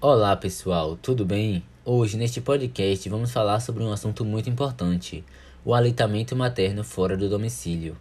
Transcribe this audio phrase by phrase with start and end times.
[0.00, 1.60] Olá pessoal, tudo bem?
[1.84, 5.24] Hoje neste podcast vamos falar sobre um assunto muito importante:
[5.64, 7.96] o aleitamento materno fora do domicílio.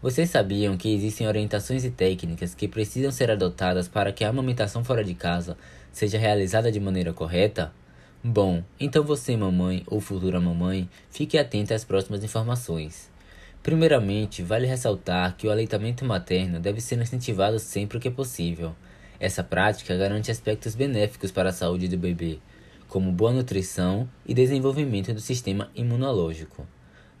[0.00, 4.82] Vocês sabiam que existem orientações e técnicas que precisam ser adotadas para que a amamentação
[4.82, 5.58] fora de casa
[5.92, 7.70] seja realizada de maneira correta?
[8.24, 13.10] Bom, então você, mamãe ou futura mamãe, fique atenta às próximas informações.
[13.62, 18.74] Primeiramente, vale ressaltar que o aleitamento materno deve ser incentivado sempre que possível.
[19.22, 22.40] Essa prática garante aspectos benéficos para a saúde do bebê,
[22.88, 26.66] como boa nutrição e desenvolvimento do sistema imunológico.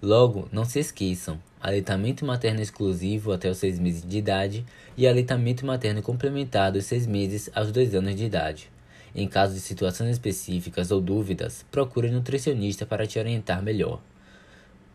[0.02, 4.66] Logo, não se esqueçam: aleitamento materno exclusivo até os 6 meses de idade
[4.96, 8.68] e aleitamento materno complementar dos 6 meses aos 2 anos de idade.
[9.14, 14.00] Em caso de situações específicas ou dúvidas, procure um nutricionista para te orientar melhor.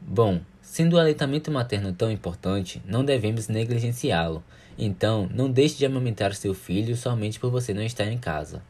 [0.02, 4.44] Bom, sendo o aleitamento materno tão importante, não devemos negligenciá-lo.
[4.78, 8.62] Então, não deixe de amamentar seu filho somente por você não estar em casa.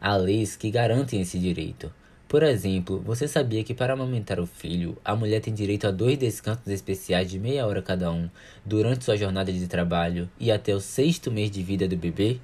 [0.00, 1.92] Há leis que garantem esse direito.
[2.26, 6.16] Por exemplo, você sabia que para amamentar o filho, a mulher tem direito a dois
[6.18, 8.28] descansos especiais de meia hora cada um
[8.64, 12.40] durante sua jornada de trabalho e até o sexto mês de vida do bebê,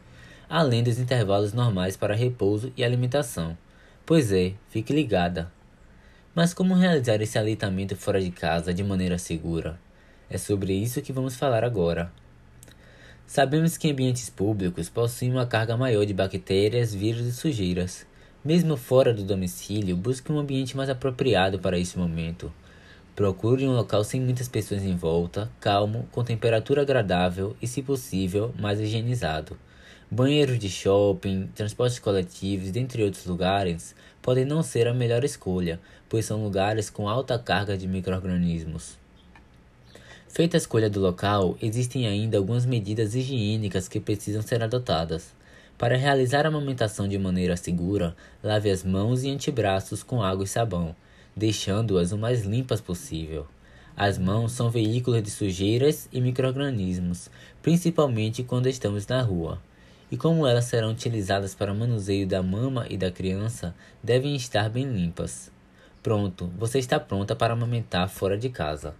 [0.48, 3.56] além dos intervalos normais para repouso e alimentação.
[4.04, 5.50] Pois é, fique ligada.
[6.34, 9.80] Mas como realizar esse aleitamento fora de casa de maneira segura?
[10.28, 12.12] É sobre isso que vamos falar agora.
[13.32, 18.04] Sabemos que ambientes públicos possuem uma carga maior de bactérias, vírus e sujeiras.
[18.44, 22.52] Mesmo fora do domicílio, busque um ambiente mais apropriado para esse momento.
[23.14, 28.52] Procure um local sem muitas pessoas em volta, calmo, com temperatura agradável e, se possível,
[28.58, 29.56] mais higienizado.
[30.10, 36.24] Banheiros de shopping, transportes coletivos, dentre outros lugares, podem não ser a melhor escolha, pois
[36.24, 38.99] são lugares com alta carga de microrganismos.
[40.32, 45.34] Feita a escolha do local, existem ainda algumas medidas higiênicas que precisam ser adotadas.
[45.76, 50.46] Para realizar a amamentação de maneira segura, lave as mãos e antebraços com água e
[50.46, 50.94] sabão,
[51.36, 53.44] deixando-as o mais limpas possível.
[53.96, 57.28] As mãos são veículos de sujeiras e microrganismos,
[57.60, 59.60] principalmente quando estamos na rua
[60.12, 64.70] e como elas serão utilizadas para o manuseio da mama e da criança, devem estar
[64.70, 65.50] bem limpas.
[66.02, 68.94] Pronto, você está pronta para amamentar fora de casa.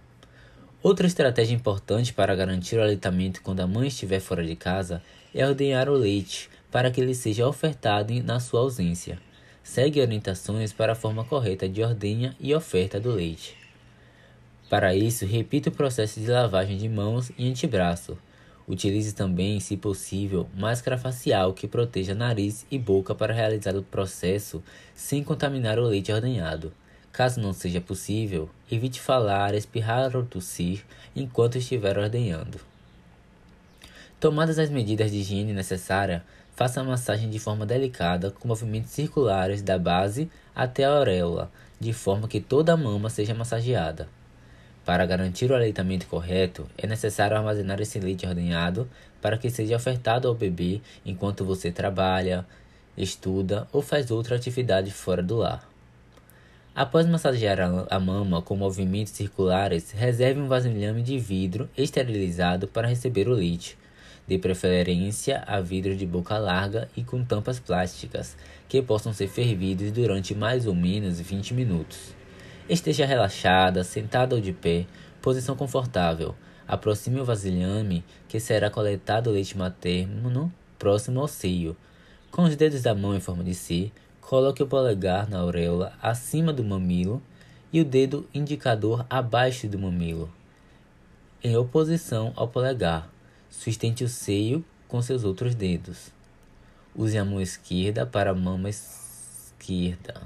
[0.83, 5.01] Outra estratégia importante para garantir o aleitamento quando a mãe estiver fora de casa
[5.33, 9.19] é ordenhar o leite para que ele seja ofertado na sua ausência.
[9.63, 13.55] Segue orientações para a forma correta de ordenha e oferta do leite.
[14.69, 18.17] Para isso, repita o processo de lavagem de mãos e antebraço,
[18.67, 24.63] Utilize também, se possível, máscara facial que proteja nariz e boca para realizar o processo
[24.93, 26.71] sem contaminar o leite ordenhado.
[27.11, 30.83] Caso não seja possível, evite falar, espirrar ou tossir
[31.15, 32.59] enquanto estiver ordenhando.
[34.19, 36.21] Tomadas as medidas de higiene necessárias,
[36.55, 41.91] faça a massagem de forma delicada com movimentos circulares da base até a auréola, de
[41.91, 44.07] forma que toda a mama seja massageada.
[44.85, 48.89] Para garantir o aleitamento correto, é necessário armazenar esse leite ordenhado
[49.21, 52.45] para que seja ofertado ao bebê enquanto você trabalha,
[52.97, 55.70] estuda ou faz outra atividade fora do lar.
[56.73, 57.59] Após massagear
[57.89, 63.77] a mama com movimentos circulares, reserve um vasilhame de vidro esterilizado para receber o leite,
[64.25, 68.37] de preferência a vidro de boca larga e com tampas plásticas,
[68.69, 72.15] que possam ser fervidos durante mais ou menos 20 minutos.
[72.69, 74.85] Esteja relaxada, sentada ou de pé,
[75.21, 76.33] posição confortável.
[76.65, 80.49] Aproxime o vasilhame, que será coletado o leite materno
[80.79, 81.75] próximo ao seio.
[82.31, 83.91] Com os dedos da mão em forma de C,
[84.31, 87.21] coloque o polegar na auréola acima do mamilo
[87.73, 90.31] e o dedo indicador abaixo do mamilo,
[91.43, 93.09] em oposição ao polegar.
[93.49, 96.13] Sustente o seio com seus outros dedos.
[96.95, 100.21] Use a mão esquerda para a mama esquerda.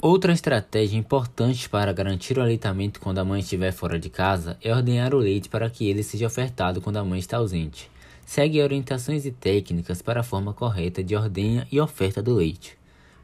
[0.00, 4.74] Outra estratégia importante para garantir o aleitamento quando a mãe estiver fora de casa é
[4.74, 7.88] ordenhar o leite para que ele seja ofertado quando a mãe está ausente.
[8.28, 12.76] Segue orientações e técnicas para a forma correta de ordenha e oferta do leite.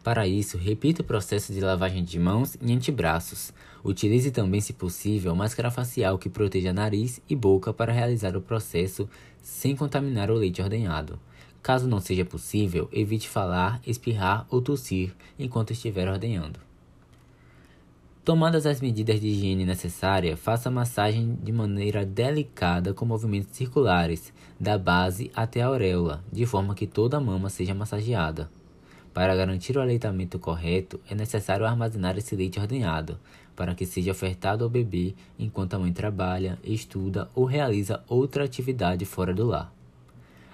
[0.03, 3.53] Para isso, repita o processo de lavagem de mãos e antebraços.
[3.85, 9.07] Utilize também, se possível, máscara facial que proteja nariz e boca para realizar o processo
[9.43, 11.21] sem contaminar o leite ordenhado.
[11.63, 16.59] Caso não seja possível, evite falar, espirrar ou tossir enquanto estiver ordenhando.
[18.25, 24.33] Tomadas as medidas de higiene necessárias, faça a massagem de maneira delicada com movimentos circulares,
[24.59, 28.51] da base até a auréola, de forma que toda a mama seja massageada.
[29.13, 33.19] Para garantir o aleitamento correto, é necessário armazenar esse leite ordenhado,
[33.55, 39.05] para que seja ofertado ao bebê enquanto a mãe trabalha, estuda ou realiza outra atividade
[39.05, 39.71] fora do lar.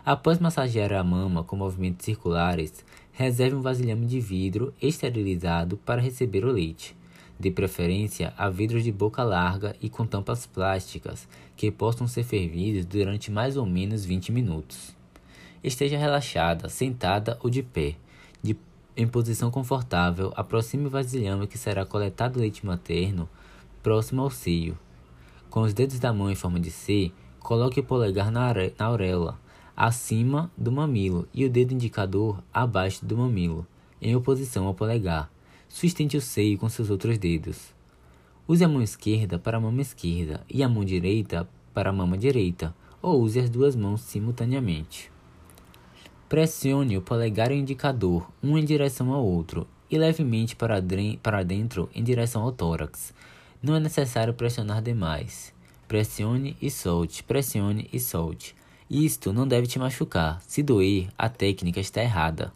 [0.04, 6.44] Após massagear a mama com movimentos circulares, reserve um vasilhame de vidro esterilizado para receber
[6.44, 6.98] o leite,
[7.40, 11.26] de preferência a vidros de boca larga e com tampas plásticas,
[11.56, 14.94] que possam ser fervidos durante mais ou menos 20 minutos.
[15.64, 17.96] Esteja relaxada, sentada ou de pé.
[18.42, 18.56] De,
[18.94, 23.28] em posição confortável, aproxime o vasilhame que será coletado leite materno
[23.82, 24.78] próximo ao seio.
[25.48, 29.38] Com os dedos da mão em forma de C, coloque o polegar na, na auréola,
[29.74, 33.66] acima do mamilo, e o dedo indicador abaixo do mamilo,
[34.00, 35.30] em oposição ao polegar.
[35.70, 37.72] Sustente o seio com seus outros dedos.
[38.46, 42.18] Use a mão esquerda para a mama esquerda e a mão direita para a mama
[42.18, 45.10] direita, ou use as duas mãos simultaneamente.
[46.28, 50.82] Pressione o polegar e o indicador, um em direção ao outro, e levemente para,
[51.22, 53.14] para dentro em direção ao tórax.
[53.62, 55.54] Não é necessário pressionar demais.
[55.86, 58.56] Pressione e solte, pressione e solte.
[58.90, 60.42] Isto não deve te machucar.
[60.42, 62.52] Se doer, a técnica está errada.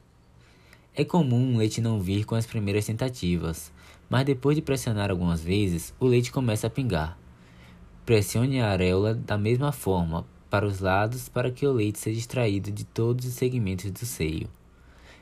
[0.96, 3.72] É comum o leite não vir com as primeiras tentativas,
[4.08, 7.18] mas depois de pressionar algumas vezes, o leite começa a pingar.
[8.06, 12.70] Pressione a areola da mesma forma, para os lados para que o leite seja extraído
[12.70, 14.48] de todos os segmentos do seio.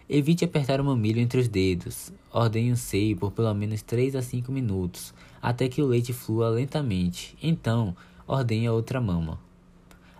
[0.06, 2.12] Evite apertar o mamilo entre os dedos.
[2.30, 6.50] Ordenhe o seio por pelo menos 3 a 5 minutos, até que o leite flua
[6.50, 7.34] lentamente.
[7.42, 7.96] Então,
[8.26, 9.40] ordenhe a outra mama.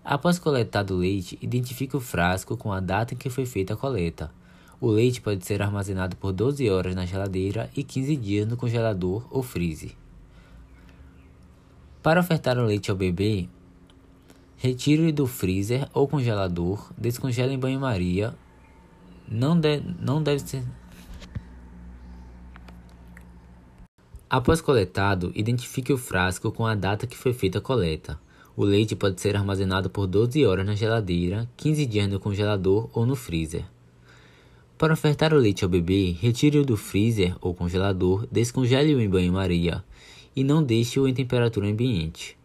[0.02, 3.76] Após coletado o leite, identifique o frasco com a data em que foi feita a
[3.76, 4.32] coleta.
[4.82, 9.24] O leite pode ser armazenado por 12 horas na geladeira e 15 dias no congelador
[9.30, 9.92] ou freezer.
[12.02, 13.48] Para ofertar o leite ao bebê,
[14.56, 18.34] Retire do freezer ou congelador, descongele em banho-maria.
[19.28, 20.64] Não, de, não deve ser.
[24.28, 28.18] Após coletado, identifique o frasco com a data que foi feita a coleta.
[28.56, 33.06] O leite pode ser armazenado por 12 horas na geladeira, 15 dias no congelador ou
[33.06, 33.64] no freezer.
[34.82, 39.84] Para ofertar o leite ao bebê, retire-o do freezer ou congelador, descongele-o em banho-maria
[40.34, 42.36] e não deixe-o em temperatura ambiente.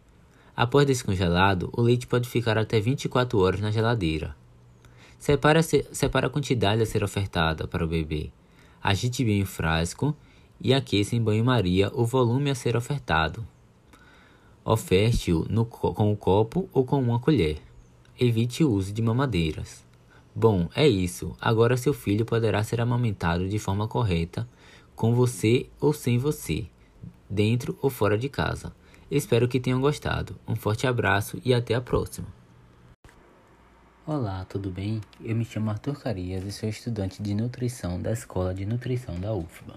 [0.56, 4.36] Após descongelado, o leite pode ficar até 24 horas na geladeira.
[5.18, 8.30] Separe, separe a quantidade a ser ofertada para o bebê.
[8.80, 10.14] Agite bem o frasco
[10.60, 13.44] e aqueça em banho-maria o volume a ser ofertado.
[14.64, 17.58] Oferte-o com o copo ou com uma colher.
[18.16, 19.87] Evite o uso de mamadeiras.
[20.40, 21.36] Bom, é isso.
[21.40, 24.48] Agora seu filho poderá ser amamentado de forma correta,
[24.94, 26.68] com você ou sem você,
[27.28, 28.72] dentro ou fora de casa.
[29.10, 30.36] Espero que tenham gostado.
[30.46, 32.28] Um forte abraço e até a próxima.
[34.06, 35.00] Olá, tudo bem?
[35.20, 39.34] Eu me chamo Arthur Carias e sou estudante de nutrição da Escola de Nutrição da
[39.34, 39.74] UFBA.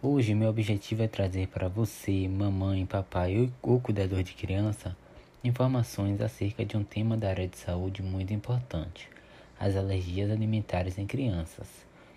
[0.00, 4.96] Hoje, meu objetivo é trazer para você, mamãe, papai ou cuidador de criança,
[5.44, 9.12] informações acerca de um tema da área de saúde muito importante:
[9.58, 11.68] as alergias alimentares em crianças,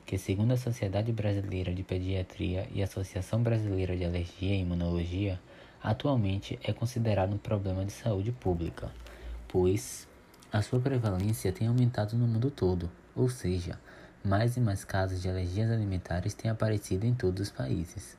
[0.05, 5.39] que, segundo a Sociedade Brasileira de Pediatria e a Associação Brasileira de Alergia e Imunologia,
[5.81, 8.91] atualmente é considerado um problema de saúde pública,
[9.47, 10.07] pois
[10.51, 13.79] a sua prevalência tem aumentado no mundo todo, ou seja,
[14.23, 18.17] mais e mais casos de alergias alimentares têm aparecido em todos os países.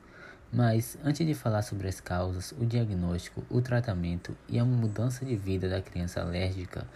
[0.51, 5.35] Mas, antes de falar sobre as causas, o diagnóstico, o tratamento e a mudança de
[5.35, 6.87] vida da criança alérgica,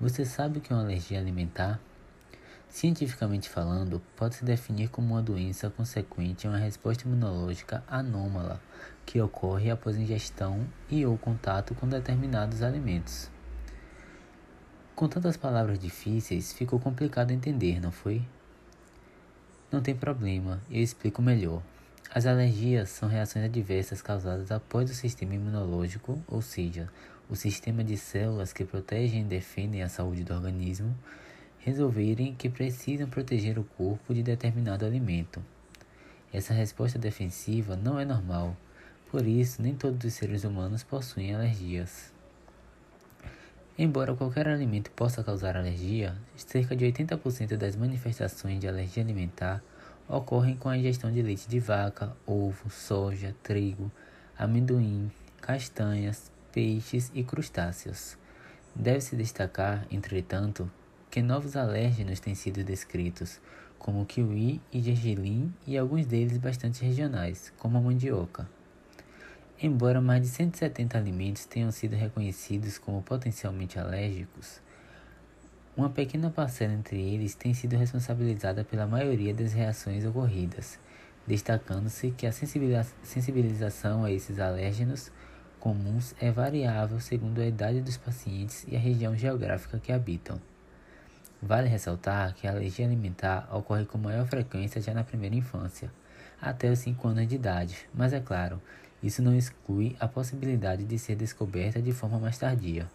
[0.00, 1.80] você sabe o que é uma alergia alimentar?
[2.68, 8.60] Cientificamente falando, pode-se definir como uma doença consequente a uma resposta imunológica anômala
[9.06, 13.30] que ocorre após ingestão e ou contato com determinados alimentos.
[14.96, 18.22] Com tantas palavras difíceis, ficou complicado entender, não foi?
[19.70, 21.62] Não tem problema, eu explico melhor.
[22.12, 26.88] As alergias são reações adversas causadas após o sistema imunológico, ou seja,
[27.28, 30.94] o sistema de células que protegem e defendem a saúde do organismo,
[31.58, 35.42] resolverem que precisam proteger o corpo de determinado alimento.
[36.32, 38.56] Essa resposta defensiva não é normal,
[39.10, 42.12] por isso nem todos os seres humanos possuem alergias.
[43.78, 49.62] Embora qualquer alimento possa causar alergia, cerca de 80% das manifestações de alergia alimentar
[50.08, 53.90] ocorrem com a ingestão de leite de vaca, ovo, soja, trigo,
[54.38, 58.16] amendoim, castanhas, peixes e crustáceos.
[58.76, 60.70] Deve-se destacar, entretanto,
[61.10, 63.40] que novos alérgenos têm sido descritos,
[63.76, 68.48] como kiwi e gergelim, e alguns deles bastante regionais, como a mandioca.
[69.60, 74.60] Embora mais de 170 alimentos tenham sido reconhecidos como potencialmente alérgicos,
[75.76, 80.78] Uma pequena parcela entre eles tem sido responsabilizada pela maioria das reações ocorridas,
[81.26, 85.10] destacando-se que a sensibilização a esses alérgenos
[85.64, 90.38] comuns é variável segundo a idade dos pacientes e a região geográfica que habitam.
[91.40, 95.90] Vale ressaltar que a alergia alimentar ocorre com maior frequência já na primeira infância,
[96.38, 98.60] até os 5 anos de idade, mas é claro,
[99.02, 102.86] isso não exclui a possibilidade de ser descoberta de forma mais tardia.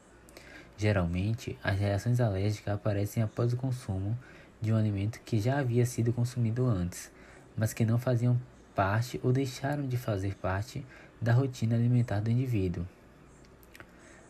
[0.78, 4.16] Geralmente, as reações alérgicas aparecem após o consumo
[4.62, 7.12] de um alimento que já havia sido consumido antes,
[7.58, 8.40] mas que não faziam
[8.76, 10.86] parte ou deixaram de fazer parte
[11.22, 12.86] da rotina alimentar do indivíduo.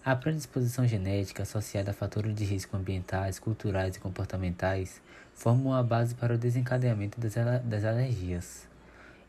[0.04, 5.02] A predisposição genética associada a fatores de risco ambientais, culturais e comportamentais
[5.36, 8.68] formam a base para o desencadeamento das, alergias,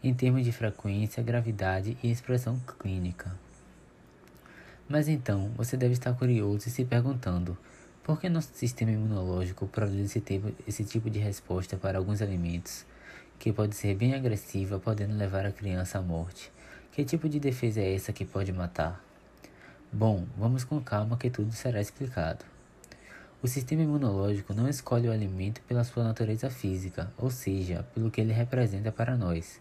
[0.02, 3.30] em termos de frequência, gravidade e expressão clínica.
[4.88, 7.58] Mas então, você deve estar curioso e se perguntando:
[8.02, 12.86] por que nosso sistema imunológico produz esse tipo, esse tipo de resposta para alguns alimentos,
[13.38, 16.50] que pode ser bem agressiva, podendo levar a criança à morte?
[17.00, 19.02] Que tipo de defesa é essa que pode matar?
[19.90, 22.44] Bom, vamos com calma que tudo será explicado.
[23.42, 28.20] O sistema imunológico não escolhe o alimento pela sua natureza física, ou seja, pelo que
[28.20, 29.58] ele representa para nós.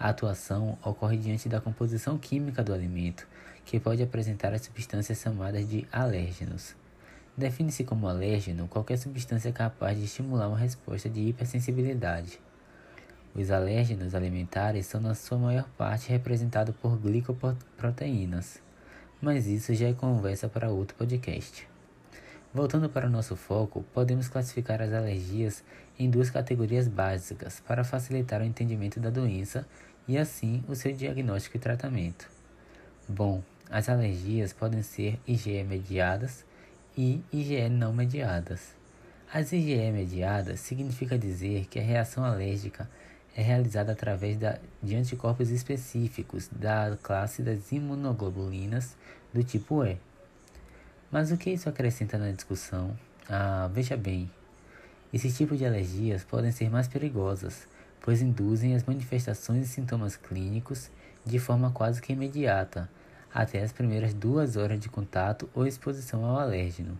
[0.00, 3.28] A atuação ocorre diante da composição química do alimento,
[3.66, 6.74] que pode apresentar as substâncias chamadas de alérgenos.
[7.36, 12.40] Define-se como alérgeno qualquer substância capaz de estimular uma resposta de hipersensibilidade.
[13.38, 18.60] Os alérgenos alimentares são, na sua maior parte, representados por glicoproteínas,
[19.22, 21.68] mas isso já é conversa para outro podcast.
[22.52, 25.62] Voltando para o nosso foco, podemos classificar as alergias
[25.96, 29.64] em duas categorias básicas para facilitar o entendimento da doença
[30.08, 32.28] e assim o seu diagnóstico e tratamento.
[33.08, 33.40] Bom,
[33.70, 36.44] as alergias podem ser IgE mediadas
[36.96, 38.74] e IgE não mediadas.
[39.32, 42.90] As IgE mediadas significa dizer que a reação alérgica
[43.38, 48.96] é realizada através da, de anticorpos específicos da classe das imunoglobulinas
[49.32, 49.96] do tipo E.
[51.08, 52.98] Mas o que isso acrescenta na discussão?
[53.28, 54.28] Ah, veja bem,
[55.14, 57.68] esse tipo de alergias podem ser mais perigosas,
[58.00, 60.90] pois induzem as manifestações e sintomas clínicos
[61.24, 62.90] de forma quase que imediata,
[63.32, 66.98] até as primeiras duas horas de contato ou exposição ao alérgeno.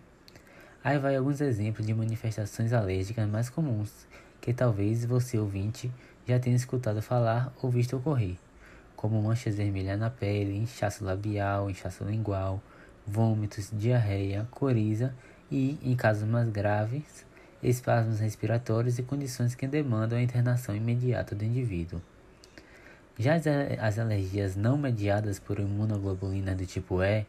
[0.81, 4.07] Aí vai alguns exemplos de manifestações alérgicas mais comuns,
[4.39, 5.91] que talvez você ouvinte
[6.29, 8.35] já tenha escutado falar ou visto ocorrer,
[8.95, 12.61] como manchas vermelhas na pele, inchaço labial, inchaço lingual,
[13.05, 15.13] vômitos, diarreia, coriza
[15.51, 17.25] e, em casos mais graves,
[17.63, 22.01] espasmos respiratórios e condições que demandam a internação imediata do indivíduo.
[23.17, 23.35] Já
[23.81, 27.25] as alergias não mediadas por imunoglobulina do tipo E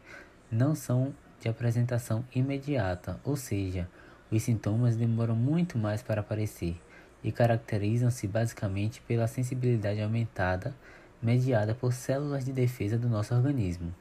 [0.49, 3.89] não são de apresentação imediata, ou seja,
[4.31, 6.79] os sintomas demoram muito mais para aparecer
[7.23, 10.73] e caracterizam-se basicamente pela sensibilidade aumentada
[11.21, 13.93] mediada por células de defesa do nosso organismo.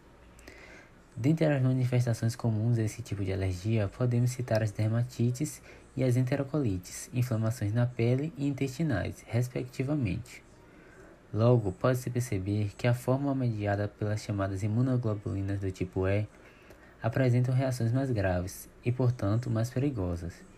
[1.15, 5.61] Dentre as manifestações comuns desse tipo de alergia, podemos citar as dermatites
[5.95, 10.43] e as enterocolites, inflamações na pele e intestinais, respectivamente.
[11.33, 16.27] Logo, pode-se perceber que a forma mediada pelas chamadas imunoglobulinas do tipo E
[17.03, 20.50] apresentam reações mais graves e, portanto, mais perigosas.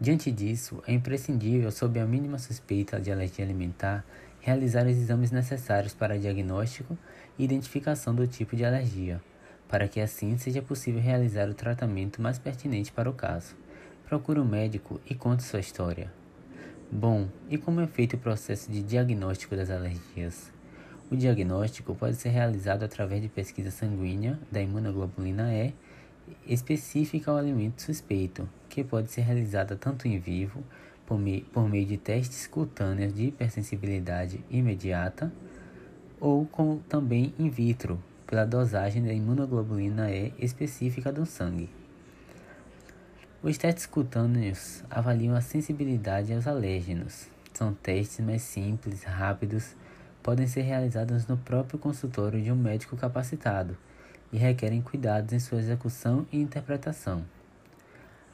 [0.00, 4.04] Diante disso, é imprescindível, sob a mínima suspeita de alergia alimentar,
[4.40, 6.98] realizar os exames necessários para diagnóstico
[7.38, 9.22] e identificação do tipo de alergia,
[9.68, 13.54] para que assim seja possível realizar o tratamento mais pertinente para o caso.
[14.08, 16.12] Procure um médico e conte sua história.
[16.90, 20.52] Bom, e como é feito o processo de diagnóstico das alergias?
[21.10, 25.72] O diagnóstico pode ser realizado através de pesquisa sanguínea da imunoglobulina E
[26.46, 30.62] específica ao alimento suspeito, que pode ser realizada tanto em vivo,
[31.06, 35.32] por, me, por meio de testes cutâneos de hipersensibilidade imediata,
[36.20, 41.68] ou com, também in vitro, pela dosagem da imunoglobulina E específica do sangue.
[43.42, 47.26] Os testes cutâneos avaliam a sensibilidade aos alérgenos.
[47.52, 49.74] São testes mais simples, rápidos,
[50.22, 53.76] podem ser realizados no próprio consultório de um médico capacitado
[54.32, 57.24] e requerem cuidados em sua execução e interpretação.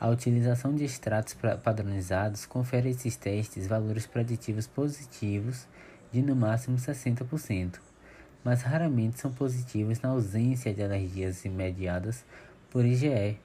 [0.00, 5.66] A utilização de extratos padronizados confere a esses testes valores preditivos positivos
[6.12, 7.80] de no máximo 60%,
[8.44, 12.24] mas raramente são positivos na ausência de alergias imediadas
[12.70, 13.38] por IgE.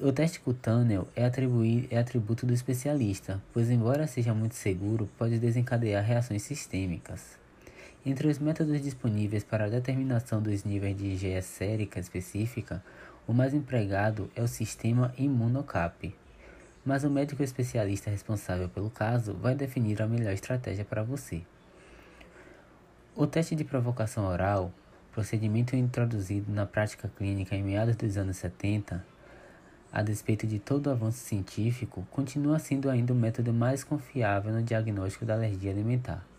[0.00, 1.22] O, teste cutâneo é,
[1.90, 7.39] é atributo do especialista, pois, embora seja muito seguro, pode desencadear reações sistêmicas.
[8.04, 12.82] Entre os métodos disponíveis para a determinação dos níveis de IgE sérica específica,
[13.26, 16.12] O mais empregado é o sistema Imunocap,
[16.84, 21.42] mas o médico especialista responsável pelo caso vai definir a melhor estratégia para você.
[23.14, 24.72] O teste de provocação oral,
[25.12, 29.04] procedimento introduzido na prática clínica em meados dos anos 70,
[29.92, 34.62] a despeito de todo o avanço científico, continua sendo ainda o método mais confiável no
[34.62, 36.29] diagnóstico da alergia alimentar.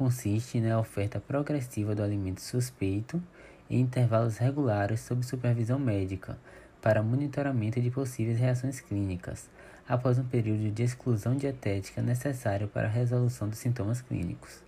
[0.00, 3.22] Consiste na oferta progressiva do alimento suspeito
[3.68, 6.38] em intervalos regulares sob supervisão médica
[6.80, 9.50] para monitoramento de possíveis reações clínicas,
[9.86, 14.62] após um período de exclusão dietética necessário para a resolução dos sintomas clínicos.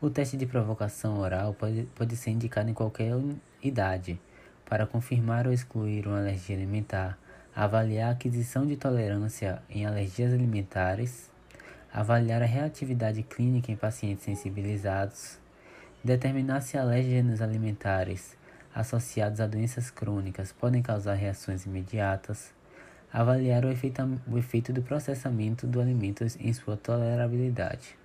[0.00, 3.12] O teste de provocação oral pode, pode ser indicado em qualquer
[3.60, 4.16] idade
[4.64, 7.18] para confirmar ou excluir uma alergia alimentar,
[7.52, 11.29] avaliar a aquisição de tolerância em alergias alimentares,
[11.92, 15.38] avaliar a reatividade clínica em pacientes sensibilizados,
[16.02, 18.38] determinar se alérgenos alimentares
[18.74, 22.52] associados a doenças crônicas podem causar reações imediatas,
[23.12, 27.96] avaliar o efeito, o efeito do processamento do alimento em sua tolerabilidade.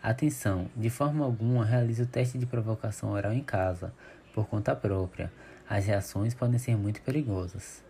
[0.00, 0.68] Atenção!
[0.76, 3.92] De forma alguma realize o teste de provocação oral em casa,
[4.32, 5.32] por conta própria,
[5.68, 7.82] as reações podem ser muito perigosas.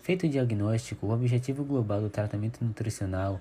[0.00, 3.40] Feito o diagnóstico, o objetivo global do tratamento nutricional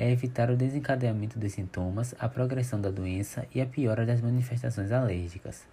[0.00, 4.90] é evitar o desencadeamento dos sintomas, a progressão da doença e a piora das manifestações
[4.90, 5.66] alérgicas,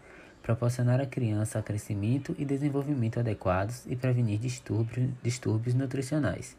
[0.43, 6.57] proporcionar à criança crescimento e desenvolvimento adequados e prevenir distúrbios, distúrbios nutricionais.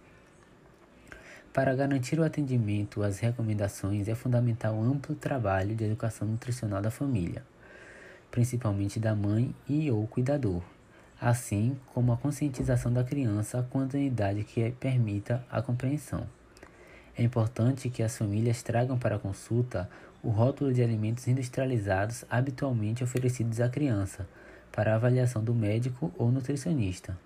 [1.52, 6.90] Para garantir o atendimento às recomendações, é fundamental o amplo trabalho de educação nutricional da
[6.90, 7.44] família
[8.30, 10.62] principalmente da mãe e ou cuidador,
[11.20, 16.26] assim como a conscientização da criança quanto à idade que permita a compreensão.
[17.18, 19.90] É importante que as famílias tragam para consulta
[20.22, 24.24] o rótulo de alimentos industrializados habitualmente oferecidos à criança,
[24.70, 27.18] para avaliação do médico ou nutricionista.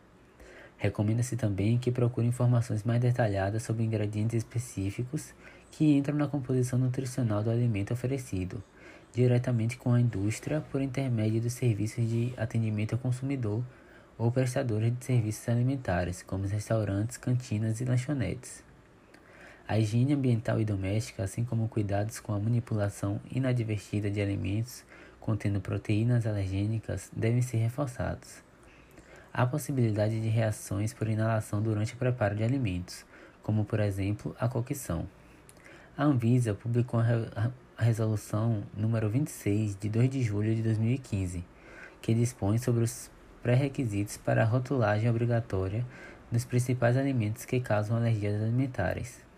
[0.79, 5.35] Recomenda-se também que procure informações mais detalhadas sobre ingredientes específicos
[5.71, 8.63] que entram na composição nutricional do alimento oferecido
[9.13, 13.63] diretamente com a indústria por intermédio dos serviços de atendimento ao consumidor
[14.17, 18.72] ou prestadores de serviços alimentares, como restaurantes, cantinas e lanchonetes.
[19.73, 24.85] A higiene ambiental e doméstica, assim como cuidados com a manipulação inadvertida de alimentos
[25.19, 28.43] contendo proteínas alergênicas, devem ser reforçados.
[29.33, 33.07] Há possibilidade de reações por inalação durante o preparo de alimentos,
[33.43, 35.09] como por exemplo a cocção.
[35.97, 41.43] A Anvisa publicou a resolução número 26 de 2 de julho de 2015,
[42.03, 43.11] que dispõe sobre os
[43.43, 45.83] pré-requisitos para a rotulagem obrigatória
[46.31, 49.32] dos principais alimentos que causam alergias alimentares.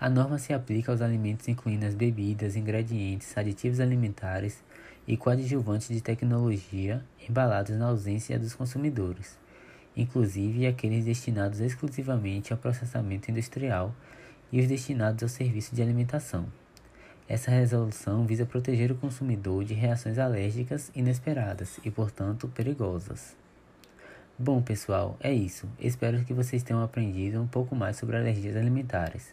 [0.00, 4.62] A norma se aplica aos alimentos incluindo as bebidas, ingredientes, aditivos alimentares
[5.06, 9.38] e coadjuvantes de tecnologia embalados na ausência dos consumidores,
[9.96, 13.94] inclusive aqueles destinados exclusivamente ao processamento industrial
[14.50, 16.46] e os destinados ao serviço de alimentação.
[17.26, 23.34] Essa resolução visa proteger o consumidor de reações alérgicas inesperadas e, portanto, perigosas.
[24.38, 25.68] Bom, pessoal, é isso.
[25.78, 29.32] Espero que vocês tenham aprendido um pouco mais sobre alergias alimentares.